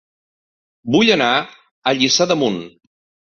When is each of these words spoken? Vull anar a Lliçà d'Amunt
Vull 0.95 1.11
anar 1.17 1.27
a 1.91 1.95
Lliçà 1.99 2.27
d'Amunt 2.31 2.59